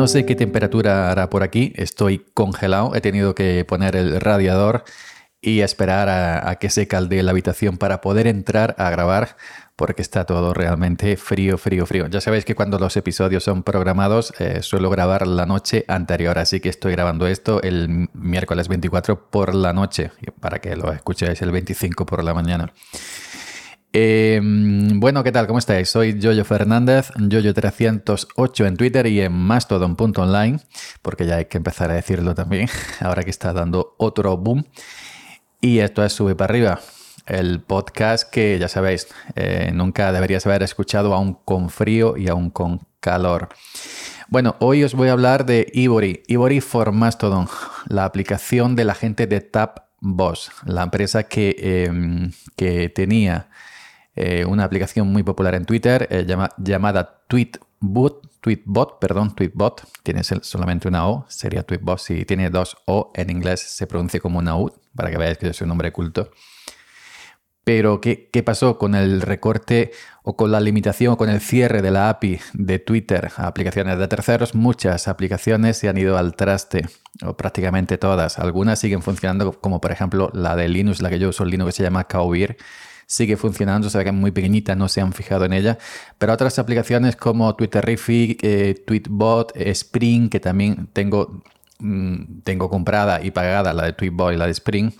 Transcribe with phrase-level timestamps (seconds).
[0.00, 4.84] No sé qué temperatura hará por aquí, estoy congelado, he tenido que poner el radiador
[5.42, 9.36] y esperar a, que se calde la habitación para poder entrar a grabar
[9.76, 12.06] porque está todo realmente frío, frío, frío.
[12.06, 16.60] Ya sabéis que cuando los episodios son programados eh, suelo grabar la noche anterior, así
[16.60, 21.52] que estoy grabando esto el miércoles 24 por la noche para que lo escuchéis el
[21.52, 22.72] 25 por la mañana.
[23.92, 25.48] Em, bueno, ¿qué tal?
[25.48, 25.88] ¿Cómo estáis?
[25.88, 30.60] Soy Jojo Fernández, Jojo308 en Twitter y en Mastodon.online,
[31.02, 32.68] porque ya hay que empezar a decirlo también,
[33.00, 34.64] ahora que está dando otro boom.
[35.60, 36.80] Y esto es Sube para arriba,
[37.26, 42.50] el podcast que ya sabéis, eh, nunca deberías haber escuchado aún con frío y aún
[42.50, 43.48] con calor.
[44.28, 47.48] Bueno, hoy os voy a hablar de Ivory, Ivory for Mastodon,
[47.88, 53.48] la aplicación de la gente de TapBoss, la empresa que, em, que tenía
[54.16, 56.26] eh, una aplicación muy popular en Twitter eh,
[56.58, 59.34] llamada Tweetbot, Tweetbot, perdón,
[60.02, 64.38] tiene solamente una O, sería Tweetbot, si tiene dos O en inglés se pronuncia como
[64.38, 66.30] una U, para que veáis que es un nombre culto.
[67.62, 71.82] Pero, ¿qué, ¿qué, pasó con el recorte o con la limitación o con el cierre
[71.82, 74.54] de la API de Twitter a aplicaciones de terceros?
[74.54, 76.88] Muchas aplicaciones se han ido al traste,
[77.22, 78.38] o prácticamente todas.
[78.38, 81.68] Algunas siguen funcionando, como por ejemplo la de Linux, la que yo uso en Linux,
[81.68, 82.56] que se llama Kaubir,
[83.10, 85.78] sigue funcionando, se ve que es muy pequeñita, no se han fijado en ella.
[86.16, 91.42] Pero otras aplicaciones como Twitterific, eh, Tweetbot, eh, Spring, que también tengo,
[91.80, 94.92] mm, tengo comprada y pagada, la de Tweetbot y la de Spring,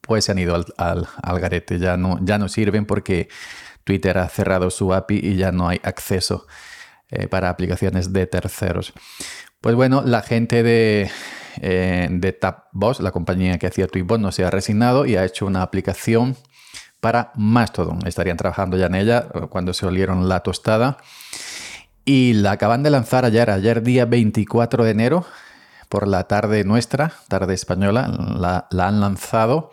[0.00, 1.08] pues se han ido al,
[1.40, 3.28] garete, ya no, ya no sirven porque
[3.84, 6.48] Twitter ha cerrado su API y ya no hay acceso
[7.08, 8.92] eh, para aplicaciones de terceros.
[9.60, 11.08] Pues bueno, la gente de,
[11.60, 15.62] de TapBoss, la compañía que hacía Tweetbot, no se ha resignado y ha hecho una
[15.62, 16.36] aplicación
[17.00, 18.06] para Mastodon.
[18.06, 20.98] Estarían trabajando ya en ella eh, cuando se olieron la tostada.
[22.04, 25.26] Y la acaban de lanzar ayer, ayer día 24 de enero,
[25.88, 28.08] por la tarde nuestra, tarde española,
[28.70, 29.70] la, han lanzado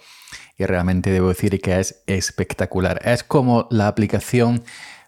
[0.57, 2.99] y realmente debo decir que es espectacular.
[3.05, 4.63] Es como la aplicación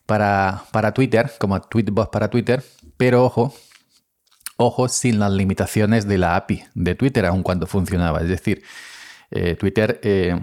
[0.06, 2.64] para, para Twitter, como Tweetbot para Twitter,
[2.96, 3.54] pero ojo,
[4.56, 8.22] ojo sin las limitaciones de la API de Twitter, aun cuando funcionaba.
[8.22, 8.64] Es decir,
[9.32, 10.42] eh, Twitter eh,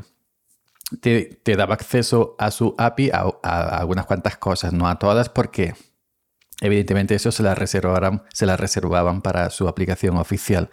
[1.01, 5.75] te, daba acceso a su API a, algunas cuantas cosas, no a todas, porque
[6.61, 10.71] evidentemente eso se las reservaban, se la reservaban para su aplicación oficial.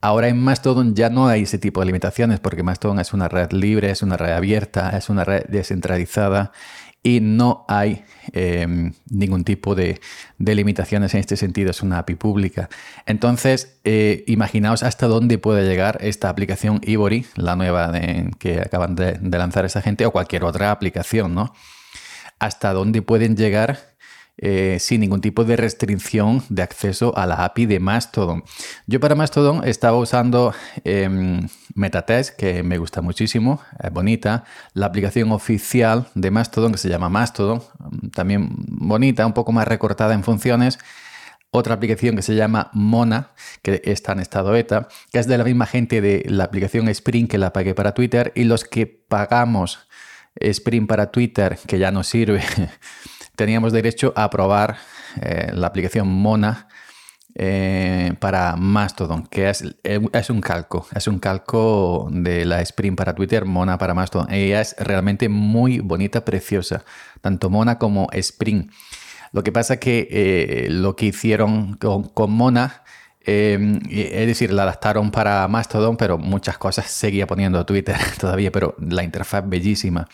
[0.00, 3.52] Ahora en Mastodon ya no hay ese tipo de limitaciones porque Mastodon es una red
[3.52, 6.50] libre, es una red abierta, es una red descentralizada
[7.02, 10.00] y no hay em, ningún tipo de,
[10.38, 12.68] limitaciones en este sentido, es una API pública.
[13.06, 17.92] Entonces, eh, imaginaos hasta dónde puede llegar esta aplicación Ivory, la nueva
[18.38, 21.52] que acaban de, de lanzar esa gente, o cualquier otra aplicación, ¿no?
[22.38, 23.91] Hasta dónde pueden llegar
[24.38, 28.44] eh, sin ningún tipo de restricción de acceso a la API de Mastodon.
[28.86, 30.54] Yo para Mastodon estaba usando
[30.84, 34.44] em, Metatest, que me gusta muchísimo, es bonita.
[34.72, 37.62] La aplicación oficial de Mastodon, que se llama Mastodon,
[38.14, 40.78] también bonita, un poco más recortada en funciones.
[41.50, 45.44] Otra aplicación que se llama Mona, que está en estado beta, que es de la
[45.44, 48.32] misma gente de la aplicación Spring que la pagué para Twitter.
[48.34, 49.86] Y los que pagamos
[50.36, 52.42] Spring para Twitter, que ya no sirve,
[53.36, 54.76] teníamos derecho a probar
[55.20, 56.68] eh, la aplicación Mona
[57.34, 63.14] eh, para Mastodon, que es, es, un calco, es un calco de la Spring para
[63.14, 64.30] Twitter, Mona para Mastodon.
[64.32, 66.84] Ella es realmente muy bonita, preciosa,
[67.20, 68.70] tanto Mona como Spring.
[69.32, 72.82] Lo que pasa que eh, lo que hicieron con, Mona,
[73.24, 79.04] es decir, la adaptaron para Mastodon, pero muchas cosas seguía poniendo Twitter todavía, pero la
[79.04, 80.06] interfaz bellísima.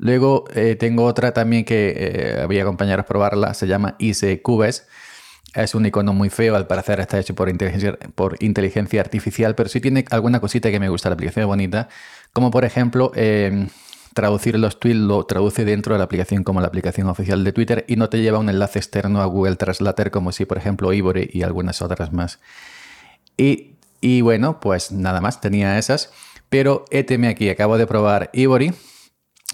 [0.00, 4.86] Luego eh, tengo otra también que eh, voy a probarla, se llama ICQBES.
[5.54, 9.68] Es un icono muy feo, al parecer está hecho por inteligencia, por inteligencia artificial, pero
[9.68, 11.88] sí tiene alguna cosita que me gusta, la aplicación es bonita,
[12.32, 13.68] como por ejemplo em,
[14.14, 17.84] traducir los tweets, lo traduce dentro de la aplicación como la aplicación oficial de Twitter
[17.86, 21.28] y no te lleva un enlace externo a Google Translator como si por ejemplo Ivory
[21.30, 22.38] y algunas otras más.
[23.36, 26.10] Y, y bueno, pues nada más, tenía esas,
[26.48, 28.72] pero éteme aquí, acabo de probar Ivory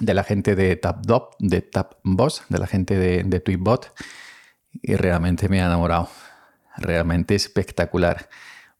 [0.00, 3.92] de la gente de TapDop, de TapBoss, de la gente de, de Tweetbot.
[4.82, 6.08] Y realmente me ha enamorado.
[6.76, 8.28] Realmente espectacular.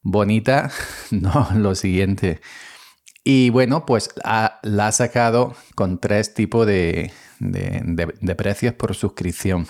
[0.03, 0.71] Bonita,
[1.11, 2.41] no, lo siguiente.
[3.29, 7.11] Y bueno, pues la ha sacado con tres tipos de,
[8.37, 9.67] precios por suscripción.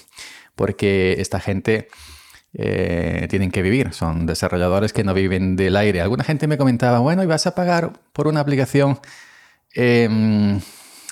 [0.55, 1.89] Porque esta gente
[2.53, 3.95] eh, tienen que vivir.
[3.95, 6.03] Son desarrolladores que no viven del aire.
[6.03, 8.99] Alguna gente me comentaba, bueno, ¿y vas a pagar por una aplicación?
[9.73, 10.61] Em,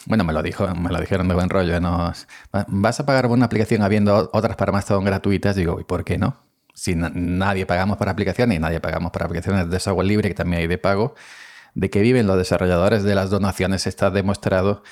[0.07, 1.81] bueno, me lo dijo, me lo dijeron de buen rollo.
[1.81, 2.13] ¿no?
[2.69, 5.57] ¿Vas a pagar una aplicación habiendo otras para Mastodon gratuitas?
[5.57, 6.45] Digo, ¿y por qué no?
[6.75, 10.63] si nadie pagamos para aplicaciones y nadie pagamos para aplicaciones de software libre, que también
[10.63, 11.15] hay de pago,
[11.75, 14.83] de que viven los desarrolladores de las donaciones está demostrado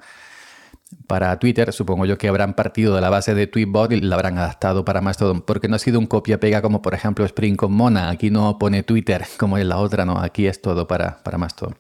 [1.07, 1.73] para Twitter.
[1.73, 5.01] Supongo yo que habrán partido de la base de Tweetbot y la habrán adaptado para
[5.01, 8.11] Mastodon, porque no ha sido un copia-pega como por ejemplo Spring con Mona.
[8.11, 11.77] Aquí no pone Twitter como en la otra, no, aquí es todo para, para Mastodon.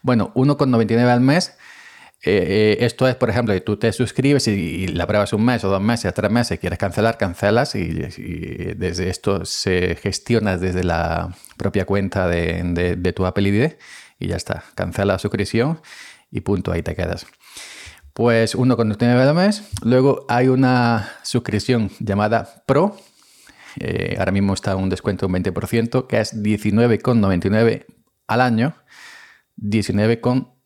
[0.00, 1.54] Bueno, 1,99 al mes
[2.22, 5.64] eh, eh, esto es, por ejemplo, que tú te suscribes y, la pruebas un mes
[5.64, 11.34] o dos meses, tres meses, quieres cancelar, cancelas y, desde esto se gestiona desde la
[11.56, 13.72] propia cuenta de, tu Apple ID
[14.18, 14.64] y ya está.
[14.74, 15.80] Cancela la suscripción
[16.30, 17.26] y punto, ahí te quedas.
[18.12, 19.62] Pues uno con 1,99 al mes.
[19.82, 22.96] Luego hay una suscripción llamada Pro.
[23.78, 27.86] Eh, ahora mismo está un descuento de un 20%, que es 19,99
[28.26, 28.74] al año.
[29.56, 30.20] 19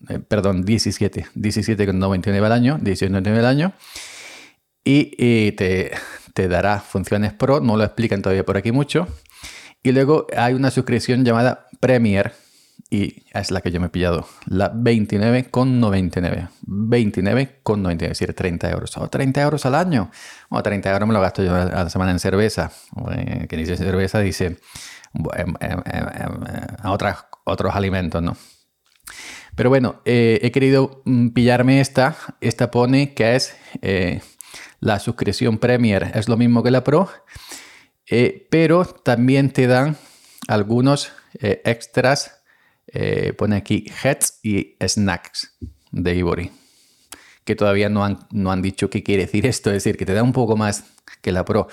[0.09, 3.73] eh, perdón, 17, 17,99 al año, 17,99 al año.
[4.87, 5.93] Y, te,
[6.35, 9.09] te, dará funciones Pro, no lo explican todavía por aquí mucho.
[9.83, 12.35] Y luego hay una suscripción llamada Premier,
[12.91, 16.49] y es la que yo me he pillado, la 29,99.
[16.67, 18.97] 29,99, es decir, 30 euros.
[18.99, 20.11] O 30 euros al año.
[20.49, 22.71] O 30 euros me lo gasto yo a la semana en cerveza.
[23.17, 24.59] Eh, que dice cerveza, dice
[26.83, 28.37] a otras, otros alimentos, ¿no?
[29.57, 32.17] Pero bueno, eh, he querido mm, pillarme esta.
[32.41, 34.21] Esta pone que es eh,
[34.81, 36.11] la suscripción Premier.
[36.15, 37.09] Es lo mismo que la Pro.
[38.11, 39.97] Eh, pero también te dan
[40.49, 42.43] algunos extras.
[43.39, 45.57] pone aquí heads y snacks
[45.91, 46.51] de Ivory.
[47.45, 49.71] Que todavía no han, no han dicho qué quiere decir esto.
[49.71, 50.85] Es decir, que te da un poco más
[51.23, 51.69] que la Pro.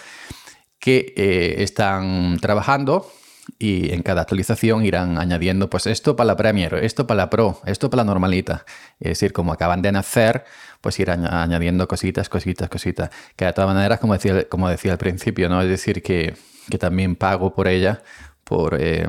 [0.79, 1.13] Que
[1.59, 3.11] están trabajando
[3.59, 7.61] y en cada actualización irán añadiendo pues esto para la Premier, esto para la Pro,
[7.65, 8.65] esto para la normalita.
[8.99, 10.45] Es decir, como acaban de nacer,
[10.81, 13.09] pues irán añadiendo cositas, cositas, cositas.
[13.35, 15.61] Que de todas maneras, como decía, como decía al principio, ¿no?
[15.61, 16.35] Es decir, que,
[16.79, 18.03] también pago por ella,
[18.43, 19.07] por eh,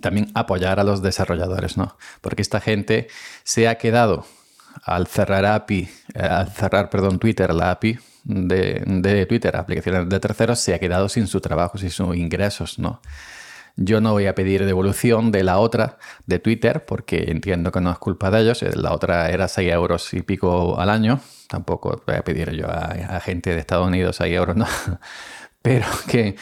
[0.00, 1.96] también apoyar a los desarrolladores, ¿no?
[2.20, 3.08] Porque esta gente
[3.44, 4.26] se ha quedado
[4.84, 7.98] al cerrar API, al cerrar, perdón, Twitter, la API,
[8.28, 13.00] de, Twitter, aplicaciones de terceros, se ha quedado sin su trabajo, sin sus ingresos, ¿no?
[13.76, 17.92] Yo no voy a pedir devolución de la otra de Twitter porque entiendo que no
[17.92, 18.62] es culpa de ellos.
[18.74, 21.20] La otra era 6 euros y pico al año.
[21.46, 24.66] Tampoco voy a pedir yo a, gente de Estados Unidos 6 euros, ¿no?
[25.62, 26.34] Pero que,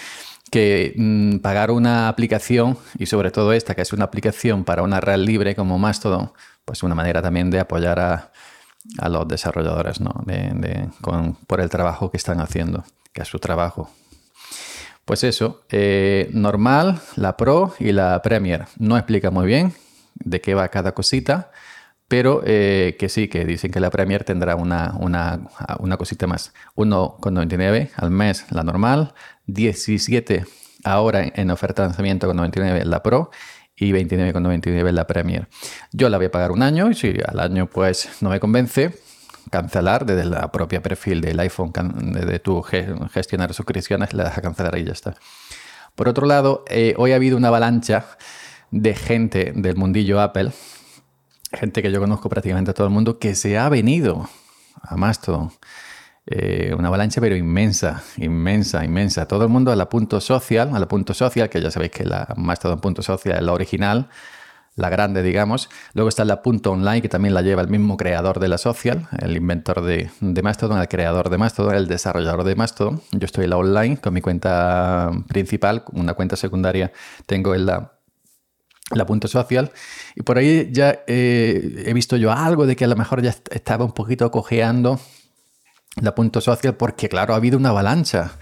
[0.50, 5.00] que mm, pagar una aplicación y sobre todo esta, que es una aplicación para una
[5.00, 6.33] red libre como Mastodon,
[6.64, 8.33] pues una manera también de apoyar a,
[8.99, 10.14] a los desarrolladores ¿no?
[10.25, 10.88] de,
[11.47, 13.90] por el trabajo que están haciendo, que es su trabajo.
[15.05, 18.64] Pues eso, eh, normal, la Pro y la Premier.
[18.78, 19.73] No explica muy bien
[20.14, 21.52] de qué va cada cosita,
[22.09, 26.52] pero eh, que sí, que dicen que la Premier tendrá una, una, cosita más.
[26.75, 29.14] 1,99 al mes la normal,
[29.47, 30.45] 17
[30.83, 33.31] ahora en oferta de lanzamiento con 99 la Pro
[33.76, 35.49] y 29,99 la Premier.
[35.92, 38.99] Yo la voy a pagar un año y si al año pues no me convence,
[39.50, 41.73] cancelar desde la propia perfil del iPhone,
[42.12, 45.14] de tu gestionar suscripciones, la deja cancelar y ya está.
[45.95, 48.06] Por otro lado, eh, hoy ha habido una avalancha
[48.71, 50.52] de gente del mundillo Apple
[51.52, 54.28] gente que yo conozco prácticamente todo el mundo, que se ha venido
[54.83, 55.50] a Mastodon.
[56.28, 59.28] Eh, una avalancha, pero inmensa, inmensa, inmensa.
[59.28, 62.04] Todo el mundo a la punto social, a la punto social, que ya sabéis que
[62.04, 64.09] la Mastodon punto social es la original,
[64.75, 65.71] la grande, digamos.
[65.95, 69.09] Luego está la punto online, que también la lleva el mismo creador de la social,
[69.21, 73.00] el inventor de, de Mastodon, el creador de Mastodon, el desarrollador de Mastodon.
[73.12, 76.92] Yo estoy en la online con mi cuenta principal, una cuenta secundaria
[77.26, 79.71] tengo en la punto social.
[80.16, 83.33] Y por ahí ya eh, he visto yo algo de que a lo mejor ya
[83.50, 84.99] estaba un poquito cojeando
[86.00, 88.32] la punto social porque, claro, ha habido una avalancha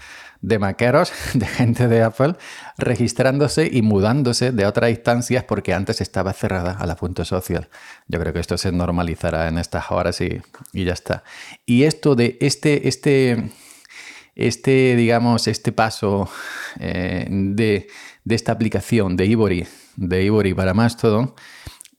[0.41, 2.35] de maqueros, de gente de Apple,
[2.77, 7.69] registrándose y mudándose de otras instancias porque antes estaba cerrada a la punto social.
[8.07, 10.41] Yo creo que esto se normalizará en estas horas y,
[10.73, 11.23] y ya está.
[11.65, 13.51] Y esto de este, este,
[14.35, 16.29] este digamos, este paso
[16.79, 17.87] eh, de,
[18.23, 21.33] de, esta aplicación de Ivory, de Ivory para Mastodon,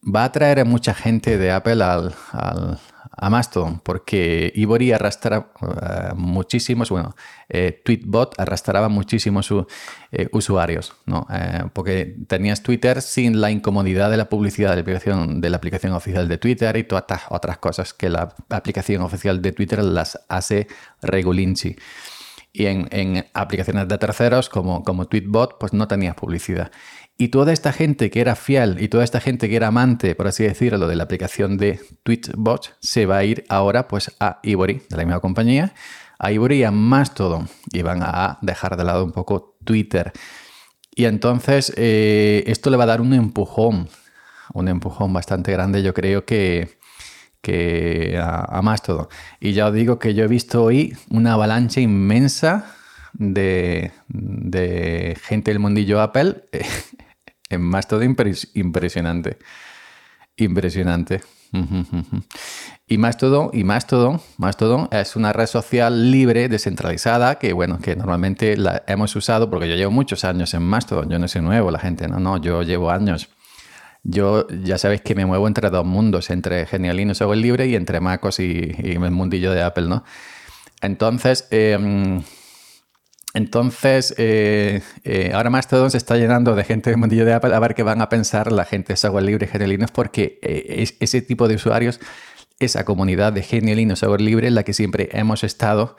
[0.05, 2.79] va a traer a mucha gente de Apple al, al
[3.17, 7.17] a Mastodon, porque Ivory arrastra uh, muchísimos, bueno,
[7.49, 9.51] eh, Tweetbot arrastraba muchísimos
[10.13, 11.27] eh, usuarios, ¿no?
[11.73, 15.93] Porque tenías Twitter sin la incomodidad de la publicidad de la, aplicación, de la aplicación
[15.95, 20.21] oficial de Twitter y todas estas otras cosas que la aplicación oficial de Twitter las
[20.29, 20.67] hace
[21.01, 21.77] regulinchi.
[22.53, 26.71] Y en, en, aplicaciones de terceros como, como Tweetbot, pues no tenías publicidad.
[27.19, 30.27] Y toda esta gente que era fiel y toda esta gente que era amante, por
[30.27, 34.83] así decirlo, de la aplicación de Tweetbot, se va a ir ahora pues a Ivory,
[34.91, 35.73] de la misma compañía,
[36.19, 37.49] a Ivory y a Mastodon.
[37.73, 40.13] Y van a dejar de lado un poco Twitter.
[40.95, 43.89] Y entonces eh, esto le va a dar un empujón,
[44.53, 46.79] un empujón bastante grande, yo creo que,
[47.41, 49.09] que a, a Mastodon.
[49.41, 52.77] Y ya os digo que yo he visto hoy una avalancha inmensa
[53.19, 56.45] de, de, gente del mundillo Apple
[57.51, 58.17] en Mastodon
[58.55, 59.39] impresionante.
[60.37, 61.23] Impresionante.
[62.89, 68.57] Y Mastodon, y Mastodon, Mastodon es una red social libre, descentralizada, que bueno, que normalmente
[68.57, 71.81] la hemos usado porque yo llevo muchos años en Mastodon, yo no soy nuevo, la
[71.81, 73.29] gente, no, no, yo llevo años.
[74.05, 77.99] Yo ya sabéis que me muevo entre dos mundos, entre Genialino Software Libre y entre
[77.99, 80.05] MacOS y, el mundillo de Apple, ¿no?
[80.81, 82.23] Entonces, eh,
[83.37, 87.61] entonces, eh, eh, ahora Mastodon se está llenando de gente del mundillo de Apple a
[87.61, 91.21] ver qué van a pensar la gente de software libre Genialinos, porque eh, es, ese
[91.21, 92.01] tipo de usuarios,
[92.61, 95.99] esa comunidad de Genialinos software libre, la que siempre hemos estado,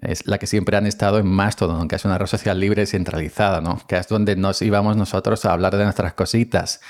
[0.00, 3.60] es la que siempre han estado en Mastodon, que es una red social libre centralizada,
[3.60, 3.78] ¿no?
[3.86, 6.80] que es donde nos íbamos nosotros a hablar de nuestras cositas.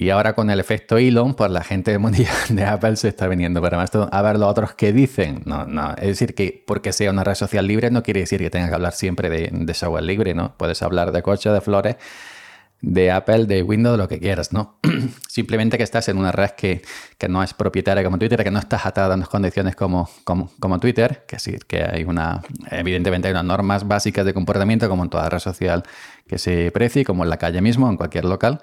[0.00, 3.60] Y ahora con el efecto Elon, pues la gente mundial de Apple se está viniendo
[3.60, 5.42] para más a ver los otros que dicen.
[5.44, 5.90] No, no.
[5.90, 8.76] Es decir, que porque sea una red social libre no quiere decir que tengas que
[8.76, 10.54] hablar siempre de, software libre, ¿no?
[10.56, 11.96] Puedes hablar de coche, de flores,
[12.80, 14.78] de Apple, de Windows, lo que quieras, ¿no?
[15.28, 16.80] Simplemente que estás en una red que,
[17.18, 20.50] que, no es propietaria como Twitter, que no estás atada a unas condiciones como, como,
[20.60, 22.40] como, Twitter, que sí, que hay una,
[22.70, 25.82] evidentemente hay unas normas básicas de comportamiento como en toda red social
[26.26, 28.62] que se precie, como en la calle mismo, en cualquier local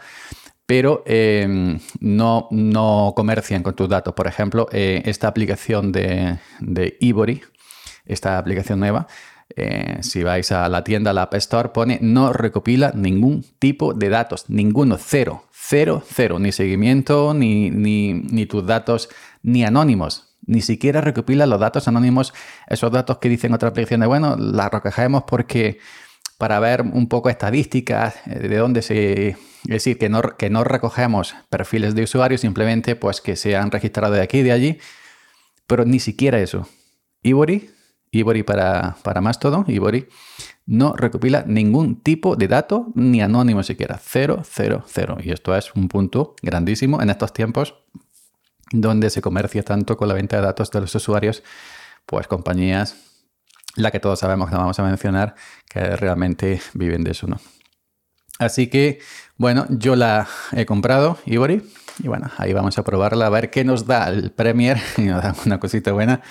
[0.68, 4.14] pero eh, no, no, comercian con tus datos.
[4.14, 7.42] Por ejemplo, eh, esta aplicación de, de, Ivory,
[8.06, 9.08] esta aplicación nueva,
[9.56, 14.10] eh, si vais a la tienda, la App Store, pone no recopila ningún tipo de
[14.10, 19.10] datos, ninguno, cero, cero, cero, ni seguimiento, ni, ni, ni tus datos,
[19.42, 20.36] ni anónimos.
[20.46, 22.34] Ni siquiera recopila los datos anónimos,
[22.68, 25.80] esos datos que dicen otra aplicación de, bueno, la recogemos porque
[26.38, 29.36] para ver un poco estadísticas, de dónde se
[29.68, 33.70] es decir, que no, que no recogemos perfiles de usuarios, simplemente pues que se han
[33.70, 34.78] registrado de aquí y de allí,
[35.68, 36.70] pero ni siquiera eso.
[37.22, 37.70] Ivory,
[38.12, 40.08] Ivory para, para Mastodon, Ivory,
[40.66, 44.00] no recopila ningún tipo de dato, ni anónimo siquiera.
[44.02, 45.18] Cero, cero, cero.
[45.22, 47.76] Y esto es un punto grandísimo en estos tiempos
[48.72, 51.44] donde se comercia tanto con la venta de datos de los usuarios,
[52.06, 52.96] pues compañías,
[53.78, 55.36] la que todos sabemos que no vamos a mencionar,
[55.70, 57.40] que realmente viven de eso, ¿no?
[58.40, 59.00] Así que,
[59.38, 61.64] bueno, yo la he comprado, Ivory,
[62.00, 65.24] y bueno, ahí vamos a probarla, a ver qué nos da el Premier, y nos
[65.24, 66.22] da una cosita buena.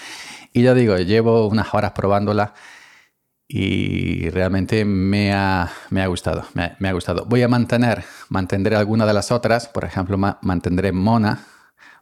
[0.52, 2.54] Y ya digo, llevo unas horas probándola
[3.48, 7.26] y realmente me ha, me ha gustado, me, ha gustado.
[7.26, 11.40] Voy a mantener, mantendré alguna de las otras, por ejemplo, ma, mantendré Mona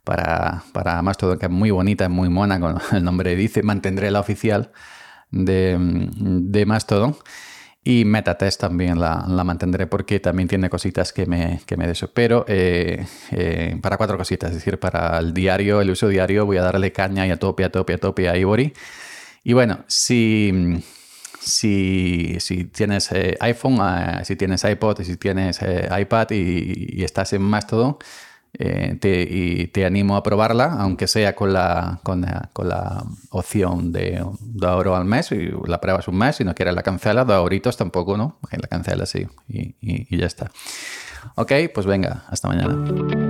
[0.04, 4.20] para, para Mastodon, que es muy bonita, muy mona, con el nombre dice, mantendré la
[4.20, 4.70] oficial
[5.35, 7.17] de, de Mastodon.
[7.87, 12.11] Y Metatest también la, la, mantendré porque también tiene cositas que me, que me eso.
[12.14, 16.57] Pero eh, eh, para cuatro cositas, es decir, para el diario, el uso diario, voy
[16.57, 18.73] a darle caña y a tope, a tope, a tope a Ivory.
[19.43, 20.83] Y bueno, si,
[21.41, 23.79] si, si tienes eh, iPhone,
[24.25, 27.99] si tienes iPod, si tienes iPad y, y, estás en Mastodon,
[28.58, 34.25] eh, te, y te animo a probarla, aunque sea con la, con la, opción de
[34.40, 37.37] 2 euros al mes y la pruebas un mes, si no quieres la cancelas, 2
[37.37, 38.38] euritos tampoco, ¿no?
[38.50, 40.50] La cancelas sí, y, y ya está.
[41.37, 43.24] Ok, pues venga, hasta mañana.